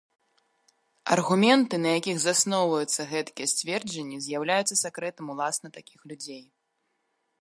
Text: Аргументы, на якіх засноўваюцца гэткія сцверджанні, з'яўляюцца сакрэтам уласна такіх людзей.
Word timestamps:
Аргументы, 1.15 1.75
на 1.83 1.89
якіх 1.99 2.17
засноўваюцца 2.23 3.07
гэткія 3.11 3.47
сцверджанні, 3.53 4.17
з'яўляюцца 4.29 4.75
сакрэтам 4.83 5.25
уласна 5.35 5.67
такіх 5.77 5.99
людзей. 6.13 6.43